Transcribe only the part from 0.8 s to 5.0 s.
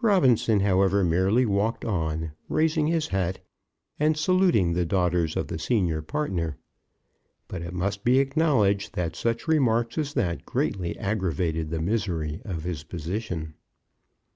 merely walked on, raising his hat, and saluting the